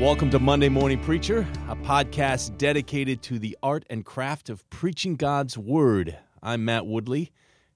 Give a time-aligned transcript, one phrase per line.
[0.00, 5.14] Welcome to Monday Morning Preacher, a podcast dedicated to the art and craft of preaching
[5.14, 6.16] God's Word.
[6.42, 7.32] I'm Matt Woodley,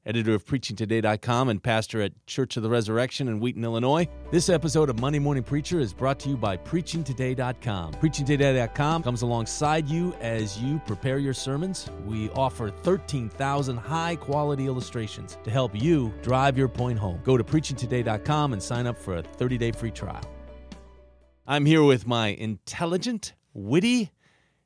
[0.06, 4.09] editor of PreachingToday.com and pastor at Church of the Resurrection in Wheaton, Illinois.
[4.30, 7.92] This episode of Monday Morning Preacher is brought to you by PreachingToday.com.
[7.92, 11.91] PreachingToday.com comes alongside you as you prepare your sermons.
[12.06, 17.20] We offer 13,000 high quality illustrations to help you drive your point home.
[17.23, 20.24] Go to PreachingToday.com and sign up for a 30 day free trial.
[21.46, 24.10] I'm here with my intelligent, witty,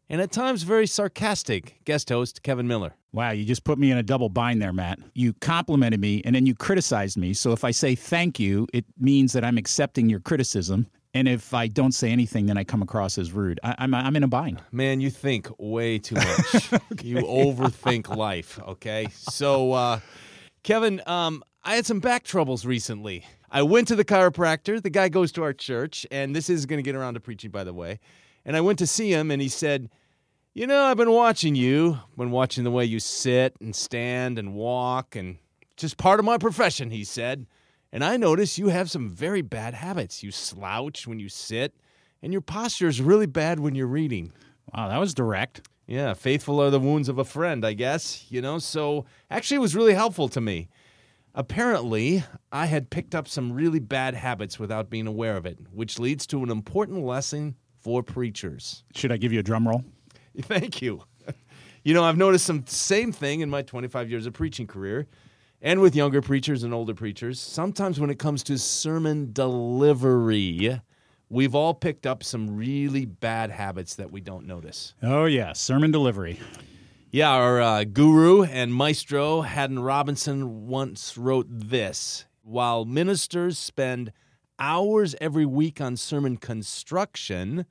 [0.09, 2.95] and at times very sarcastic guest host, Kevin Miller.
[3.13, 5.01] Wow, you just put me in a double bind there, Matt.
[5.15, 7.35] You complimented me and then you criticized me.
[7.35, 10.87] So if I say thank you, it means that I'm accepting your criticism.
[11.15, 13.59] And if I don't say anything, then I come across as rude.
[13.65, 14.63] I, am I'm, I'm in a bind.
[14.71, 16.73] Man, you think way too much.
[16.73, 17.09] okay.
[17.09, 19.09] You overthink life, okay?
[19.11, 20.01] So, uh,
[20.63, 23.25] Kevin, um, I had some back troubles recently.
[23.51, 24.83] I went to the chiropractor.
[24.83, 27.51] The guy goes to our church, and this is going to get around to preaching,
[27.51, 27.99] by the way.
[28.45, 29.89] And I went to see him, and he said,
[30.55, 34.55] You know, I've been watching you, been watching the way you sit and stand and
[34.55, 35.39] walk, and
[35.77, 37.47] just part of my profession, he said.
[37.91, 40.23] And I notice you have some very bad habits.
[40.23, 41.75] You slouch when you sit,
[42.23, 44.33] and your posture is really bad when you're reading.
[44.75, 45.63] Wow, that was direct.
[45.87, 48.59] Yeah, faithful are the wounds of a friend, I guess, you know?
[48.59, 50.69] So actually, it was really helpful to me.
[51.39, 56.01] Apparently, I had picked up some really bad habits without being aware of it, which
[56.01, 58.83] leads to an important lesson for preachers.
[58.97, 59.85] Should I give you a drum roll?
[60.43, 61.01] Thank you.
[61.85, 65.07] You know, I've noticed some same thing in my 25 years of preaching career
[65.63, 67.39] and with younger preachers and older preachers.
[67.39, 70.81] Sometimes when it comes to sermon delivery,
[71.29, 74.95] we've all picked up some really bad habits that we don't notice.
[75.05, 76.41] Oh, yeah, sermon delivery.
[77.11, 84.13] Yeah, our uh, guru and maestro, Haddon Robinson, once wrote this While ministers spend
[84.59, 87.65] hours every week on sermon construction,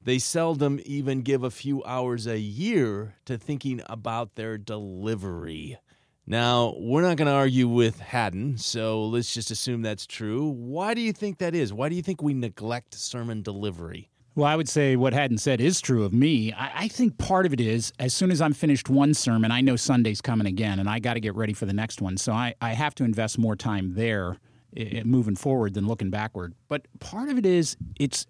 [0.00, 5.78] they seldom even give a few hours a year to thinking about their delivery.
[6.24, 10.50] Now, we're not going to argue with Haddon, so let's just assume that's true.
[10.50, 11.72] Why do you think that is?
[11.72, 14.08] Why do you think we neglect sermon delivery?
[14.38, 16.52] Well, I would say what Haddon said is true of me.
[16.52, 19.62] I, I, think part of it is as soon as I'm finished one sermon, I
[19.62, 22.16] know Sunday's coming again, and I got to get ready for the next one.
[22.16, 24.36] So I, I have to invest more time there
[24.78, 26.54] uh, moving forward than looking backward.
[26.68, 28.28] But part of it is it's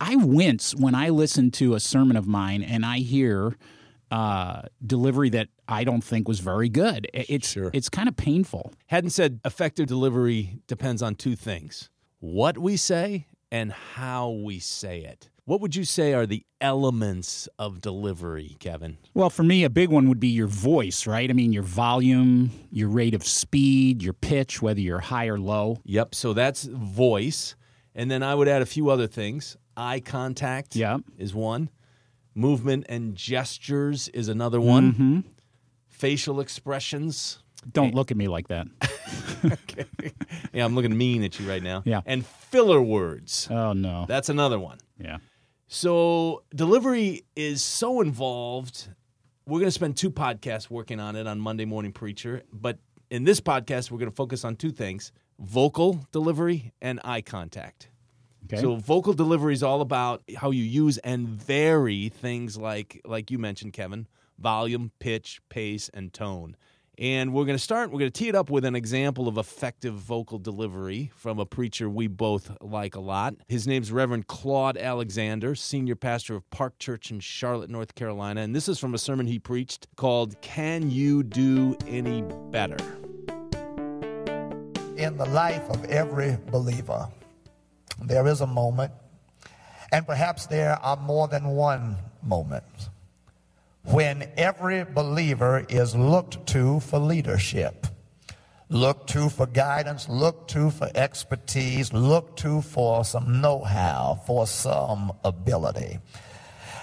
[0.00, 3.58] I wince when I listen to a sermon of mine and I hear
[4.10, 7.10] uh, delivery that I don't think was very good.
[7.12, 7.70] It's sure.
[7.74, 8.72] it's kind of painful.
[8.86, 15.00] Haddon said effective delivery depends on two things: what we say and how we say
[15.00, 15.30] it.
[15.44, 18.98] What would you say are the elements of delivery, Kevin?
[19.14, 21.30] Well, for me, a big one would be your voice, right?
[21.30, 25.78] I mean, your volume, your rate of speed, your pitch, whether you're high or low.
[25.84, 26.16] Yep.
[26.16, 27.54] So that's voice.
[27.94, 29.56] And then I would add a few other things.
[29.76, 31.02] Eye contact yep.
[31.16, 31.70] is one,
[32.34, 35.20] movement and gestures is another one, mm-hmm.
[35.86, 37.38] facial expressions.
[37.72, 38.66] Don't look at me like that.
[39.44, 40.12] okay.
[40.52, 41.82] Yeah, I'm looking mean at you right now.
[41.84, 42.00] Yeah.
[42.06, 43.48] And filler words.
[43.50, 44.06] Oh, no.
[44.08, 44.78] That's another one.
[44.98, 45.18] Yeah.
[45.68, 48.88] So delivery is so involved.
[49.46, 52.42] We're going to spend two podcasts working on it on Monday Morning Preacher.
[52.52, 52.78] But
[53.10, 57.88] in this podcast, we're going to focus on two things vocal delivery and eye contact.
[58.44, 58.62] Okay.
[58.62, 63.38] So vocal delivery is all about how you use and vary things like like you
[63.38, 64.06] mentioned, Kevin,
[64.38, 66.56] volume, pitch, pace, and tone.
[66.98, 69.36] And we're going to start, we're going to tee it up with an example of
[69.36, 73.34] effective vocal delivery from a preacher we both like a lot.
[73.48, 78.40] His name's Reverend Claude Alexander, senior pastor of Park Church in Charlotte, North Carolina.
[78.40, 82.78] And this is from a sermon he preached called Can You Do Any Better?
[84.96, 87.08] In the life of every believer,
[88.02, 88.92] there is a moment,
[89.92, 92.64] and perhaps there are more than one moment
[93.86, 97.86] when every believer is looked to for leadership,
[98.68, 104.46] looked to for guidance, looked to for expertise, looked to for some know how, for
[104.46, 105.98] some ability.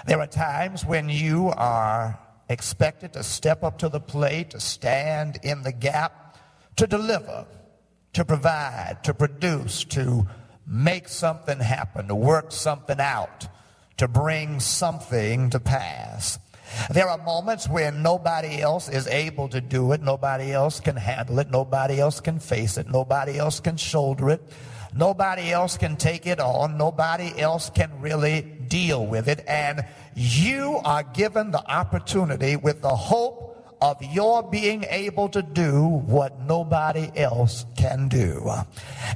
[0.06, 2.20] There are times when you are
[2.50, 6.38] expected to step up to the plate, to stand in the gap,
[6.78, 7.46] to deliver.
[8.14, 10.28] to provide, to produce, to
[10.68, 13.48] make something happen, to work something out,
[13.98, 16.40] to bring something to pass.
[16.92, 21.40] There are moments when nobody else is able to do it, nobody else can handle
[21.40, 24.42] it, nobody else can face it, nobody else can shoulder it,
[24.96, 29.86] nobody else can take it on, nobody else can really deal with it, and
[30.16, 36.40] you are given the opportunity with the hope of your being able to do what
[36.42, 38.50] nobody else can do.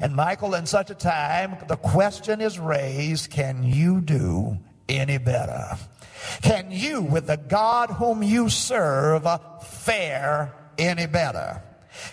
[0.01, 4.57] And Michael, in such a time, the question is raised, can you do
[4.89, 5.78] any better?
[6.42, 9.28] Can you, with the God whom you serve,
[9.62, 11.62] fare any better?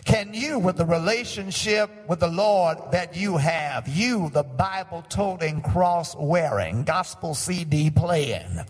[0.05, 5.61] Can you, with the relationship with the Lord that you have, you, the Bible toting,
[5.61, 8.61] cross wearing, gospel CD playing,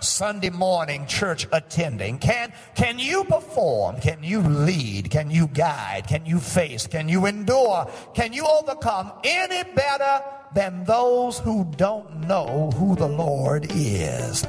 [0.00, 4.00] Sunday morning church attending, can, can you perform?
[4.00, 5.10] Can you lead?
[5.10, 6.06] Can you guide?
[6.08, 6.86] Can you face?
[6.86, 7.90] Can you endure?
[8.14, 10.22] Can you overcome any better
[10.54, 14.46] than those who don't know who the Lord is?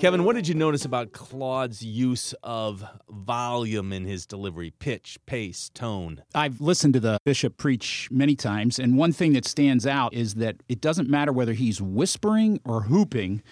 [0.00, 4.70] Kevin, what did you notice about Claude's use of volume in his delivery?
[4.78, 6.22] Pitch, pace, tone?
[6.34, 10.36] I've listened to the bishop preach many times, and one thing that stands out is
[10.36, 13.42] that it doesn't matter whether he's whispering or whooping,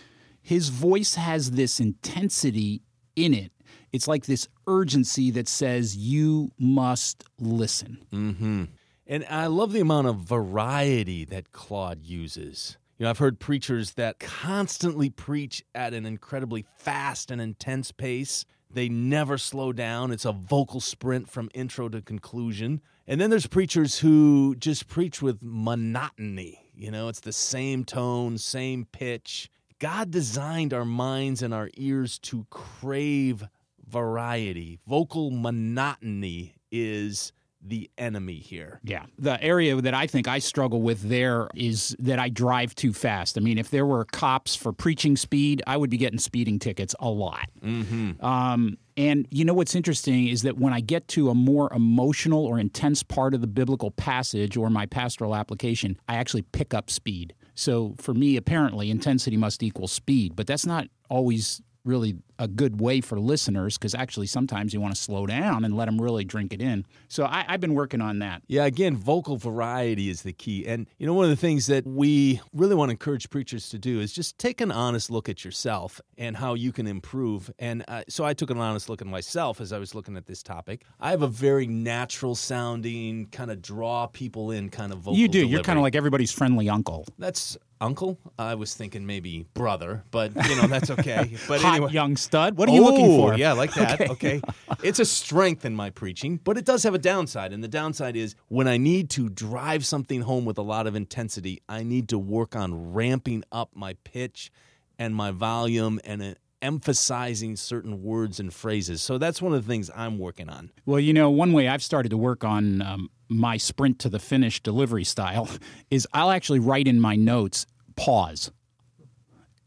[0.40, 2.80] his voice has this intensity
[3.14, 3.52] in it.
[3.92, 7.98] It's like this urgency that says, You must listen.
[8.10, 8.64] Mm-hmm.
[9.10, 12.76] And I love the amount of variety that Claude uses.
[12.98, 18.44] You know, I've heard preachers that constantly preach at an incredibly fast and intense pace.
[18.70, 20.12] They never slow down.
[20.12, 22.82] It's a vocal sprint from intro to conclusion.
[23.06, 26.70] And then there's preachers who just preach with monotony.
[26.74, 29.48] You know, it's the same tone, same pitch.
[29.78, 33.44] God designed our minds and our ears to crave
[33.88, 34.80] variety.
[34.86, 38.80] Vocal monotony is the enemy here.
[38.84, 39.06] Yeah.
[39.18, 43.36] The area that I think I struggle with there is that I drive too fast.
[43.36, 46.94] I mean, if there were cops for preaching speed, I would be getting speeding tickets
[47.00, 47.48] a lot.
[47.62, 48.24] Mm-hmm.
[48.24, 52.44] Um, and you know what's interesting is that when I get to a more emotional
[52.44, 56.90] or intense part of the biblical passage or my pastoral application, I actually pick up
[56.90, 57.34] speed.
[57.54, 62.80] So for me, apparently, intensity must equal speed, but that's not always really a good
[62.80, 66.24] way for listeners because actually sometimes you want to slow down and let them really
[66.24, 66.86] drink it in.
[67.08, 68.42] So I, have been working on that.
[68.46, 70.66] Yeah, again, vocal variety is the key.
[70.66, 73.78] And, you know, one of the things that we really want to encourage preachers to
[73.78, 77.50] do is just take an honest look at yourself and how you can improve.
[77.58, 80.26] And uh, so I took an honest look at myself as I was looking at
[80.26, 80.84] this topic.
[81.00, 85.16] I have a very natural sounding, kind of draw people in kind of vocal.
[85.16, 85.40] You do.
[85.40, 85.52] Delivery.
[85.52, 87.06] You're kind of like everybody's friendly uncle.
[87.18, 88.18] That's uncle.
[88.38, 91.36] I was thinking maybe brother, but you know that's okay.
[91.48, 92.56] But Hot anyway, young stud.
[92.56, 93.34] What are you looking for?
[93.34, 94.00] Oh, yeah, like that.
[94.00, 94.10] Okay.
[94.10, 94.40] okay.
[94.82, 97.52] It's a strength in my preaching, but it does have a downside.
[97.52, 100.94] And the downside is when I need to drive something home with a lot of
[100.94, 104.52] intensity, I need to work on ramping up my pitch
[104.98, 109.02] and my volume and emphasizing certain words and phrases.
[109.02, 110.70] So that's one of the things I'm working on.
[110.86, 114.18] Well, you know, one way I've started to work on um, my sprint to the
[114.18, 115.48] finish delivery style
[115.90, 117.66] is I'll actually write in my notes
[117.96, 118.50] pause.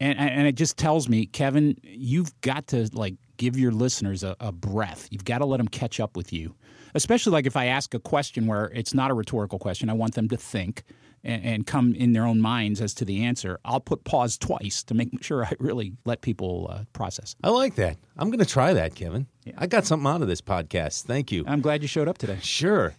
[0.00, 4.36] And, and it just tells me, Kevin, you've got to like give your listeners a,
[4.40, 5.06] a breath.
[5.10, 6.56] You've got to let them catch up with you.
[6.94, 10.14] Especially like if I ask a question where it's not a rhetorical question, I want
[10.14, 10.82] them to think
[11.24, 13.58] and, and come in their own minds as to the answer.
[13.64, 17.34] I'll put pause twice to make sure I really let people uh, process.
[17.42, 17.96] I like that.
[18.16, 19.26] I'm going to try that, Kevin.
[19.44, 19.54] Yeah.
[19.58, 21.04] I got something out of this podcast.
[21.04, 21.44] Thank you.
[21.46, 22.38] I'm glad you showed up today.
[22.42, 22.94] Sure.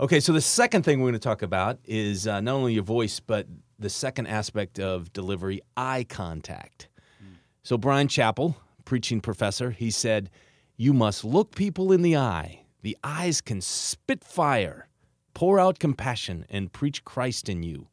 [0.00, 2.84] Okay, so the second thing we're going to talk about is uh, not only your
[2.84, 3.46] voice, but
[3.78, 6.88] the second aspect of delivery eye contact.
[7.22, 7.36] Mm.
[7.64, 8.54] So, Bryan Chapell,
[8.84, 10.30] preaching professor, he said,
[10.76, 12.64] You must look people in the eye.
[12.82, 14.87] The eyes can spit fire,
[15.38, 17.86] pour out compassion, and preach Christ in you.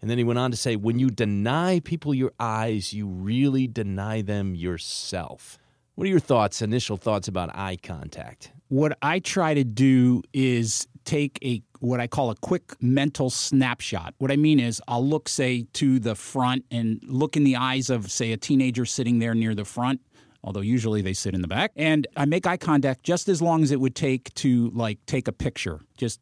[0.00, 3.66] And then he went on to say, When you deny people your eyes, you really
[3.66, 5.58] deny them yourself.
[5.94, 8.50] What are your thoughts, initial thoughts about eye contact?
[8.68, 14.14] What I try to do is take a what I call a quick mental snapshot.
[14.16, 17.90] What I mean is I'll look say to the front and look in the eyes
[17.90, 20.00] of say a teenager sitting there near the front
[20.44, 23.64] although usually they sit in the back and I make eye contact just as long
[23.64, 26.20] as it would take to like take a picture just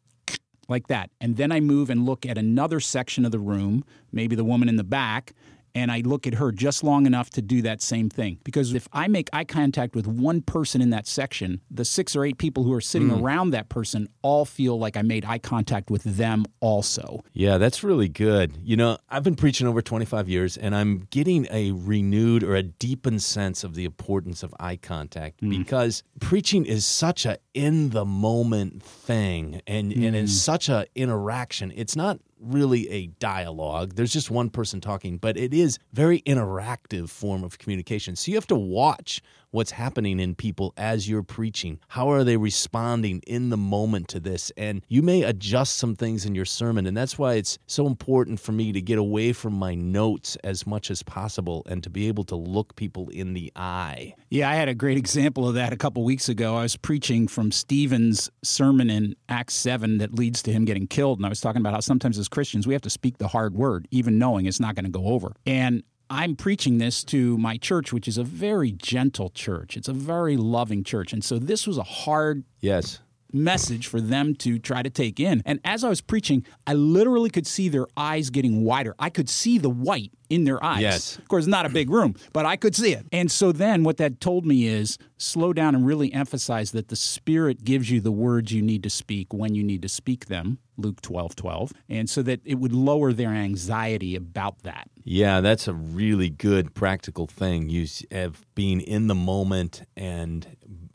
[0.67, 1.09] like that.
[1.21, 4.69] And then I move and look at another section of the room maybe the woman
[4.69, 5.33] in the back
[5.75, 8.39] and I look at her just long enough to do that same thing.
[8.43, 12.23] Because if I make eye contact with one person in that section, the six or
[12.23, 13.21] eight people who are sitting mm.
[13.21, 17.23] around that person all feel like I made eye contact with them also.
[17.33, 18.57] Yeah, that's really good.
[18.63, 22.63] You know, I've been preaching over 25 years and I'm getting a renewed or a
[22.63, 25.49] deepened sense of the importance of eye contact mm.
[25.49, 30.07] because preaching is such a in the moment thing and, mm.
[30.07, 30.35] and it's mm.
[30.35, 31.73] such a interaction.
[31.75, 33.95] It's not really a dialogue.
[33.95, 38.15] There's just one person talking, but it is very interactive form of communication.
[38.15, 39.21] So you have to watch
[39.55, 41.79] what's happening in people as you're preaching.
[41.87, 44.51] How are they responding in the moment to this?
[44.57, 46.85] And you may adjust some things in your sermon.
[46.85, 50.67] And that's why it's so important for me to get away from my notes as
[50.67, 54.13] much as possible and to be able to look people in the eye.
[54.29, 56.57] Yeah, I had a great example of that a couple weeks ago.
[56.57, 61.17] I was preaching from Stephen's sermon in Acts 7 that leads to him getting killed.
[61.19, 63.55] And I was talking about how sometimes as Christians we have to speak the hard
[63.55, 65.31] word, even knowing it's not going to go over.
[65.45, 69.75] And I'm preaching this to my church, which is a very gentle church.
[69.75, 71.13] It's a very loving church.
[71.13, 72.99] And so this was a hard yes
[73.35, 75.43] message for them to try to take in.
[75.45, 78.95] And as I was preaching, I literally could see their eyes getting wider.
[78.97, 80.81] I could see the white in their eyes.
[80.81, 81.17] Yes.
[81.17, 83.05] Of course, not a big room, but I could see it.
[83.11, 86.95] And so then what that told me is slow down and really emphasize that the
[86.95, 90.57] Spirit gives you the words you need to speak when you need to speak them,
[90.77, 91.73] Luke 12 12.
[91.89, 94.89] And so that it would lower their anxiety about that.
[95.03, 97.69] Yeah, that's a really good practical thing.
[97.69, 100.47] You have being in the moment and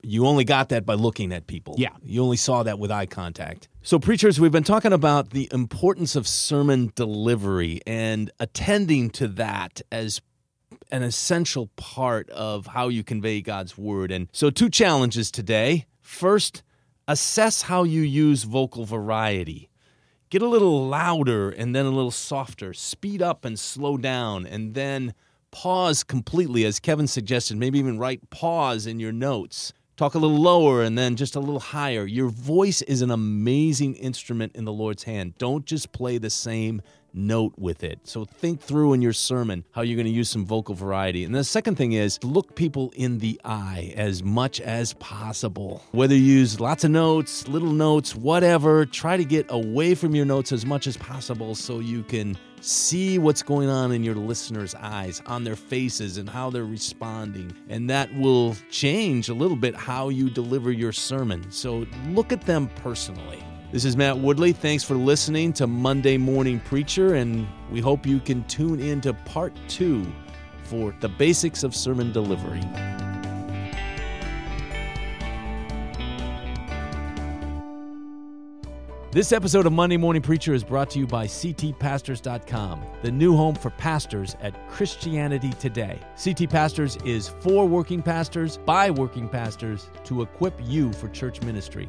[0.03, 1.75] you only got that by looking at people.
[1.79, 1.91] Yeah.
[2.03, 3.69] You only saw that with eye contact.
[3.83, 9.81] So, preachers, we've been talking about the importance of sermon delivery and attending to that
[9.91, 10.21] as
[10.91, 14.11] an essential part of how you convey God's word.
[14.11, 15.87] And so, two challenges today.
[16.01, 16.63] First,
[17.09, 19.71] assess how you use vocal variety.
[20.31, 22.73] Get a little louder and then a little softer.
[22.73, 25.15] Speed up and slow down, and then
[25.51, 27.57] pause completely, as Kevin suggested.
[27.57, 31.41] Maybe even write pause in your notes talk a little lower and then just a
[31.41, 32.07] little higher.
[32.07, 35.37] Your voice is an amazing instrument in the Lord's hand.
[35.37, 36.81] Don't just play the same
[37.13, 38.01] note with it.
[38.05, 41.25] So think through in your sermon how you're going to use some vocal variety.
[41.25, 45.83] And the second thing is look people in the eye as much as possible.
[45.93, 50.27] Whether you use lots of notes, little notes, whatever, try to get away from your
[50.27, 54.75] notes as much as possible so you can See what's going on in your listeners'
[54.75, 57.53] eyes, on their faces, and how they're responding.
[57.71, 61.51] And that will change a little bit how you deliver your sermon.
[61.51, 63.43] So look at them personally.
[63.73, 64.53] This is Matt Woodley.
[64.53, 69.15] Thanks for listening to Monday Morning Preacher, and we hope you can tune in to
[69.15, 70.05] part two
[70.65, 72.63] for the basics of sermon delivery.
[79.13, 83.55] This episode of Monday Morning Preacher is brought to you by CTPastors.com, the new home
[83.55, 86.01] for pastors at Christianity Today.
[86.21, 91.89] CT Pastors is for working pastors by working pastors to equip you for church ministry.